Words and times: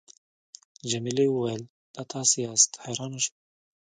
جميلې 0.89 1.25
وويل:: 1.29 1.63
دا 1.95 2.03
تاسي 2.13 2.37
یاست، 2.45 2.71
حیرانه 2.83 3.19
شوم. 3.23 3.35